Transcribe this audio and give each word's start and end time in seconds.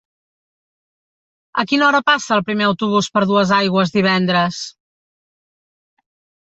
A 1.63 1.65
quina 1.71 1.85
hora 1.89 2.01
passa 2.09 2.33
el 2.39 2.43
primer 2.49 2.65
autobús 2.71 3.13
per 3.19 3.25
Duesaigües 3.35 3.97
divendres? 4.01 4.67